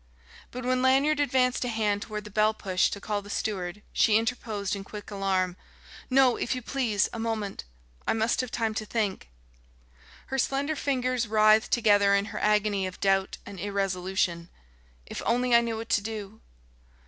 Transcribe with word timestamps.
But 0.49 0.65
when 0.65 0.81
Lanyard 0.81 1.19
advanced 1.19 1.63
a 1.63 1.67
hand 1.67 2.01
toward 2.01 2.23
the 2.23 2.31
bell 2.31 2.55
push, 2.55 2.89
to 2.89 2.99
call 2.99 3.21
the 3.21 3.29
steward, 3.29 3.83
she 3.93 4.17
interposed 4.17 4.75
in 4.75 4.83
quick 4.83 5.11
alarm: 5.11 5.57
"No 6.09 6.37
if 6.37 6.55
you 6.55 6.63
please, 6.63 7.07
a 7.13 7.19
moment; 7.19 7.65
I 8.07 8.13
must 8.13 8.41
have 8.41 8.49
time 8.49 8.73
to 8.73 8.85
think!" 8.87 9.29
Her 10.25 10.39
slender 10.39 10.75
fingers 10.75 11.27
writhed 11.27 11.69
together 11.71 12.15
in 12.15 12.25
her 12.33 12.39
agony 12.39 12.87
of 12.87 12.99
doubt 12.99 13.37
and 13.45 13.59
irresolution. 13.59 14.49
"If 15.05 15.21
only 15.23 15.53
I 15.53 15.61
knew 15.61 15.77
what 15.77 15.89
to 15.89 16.01
do...." 16.01 16.41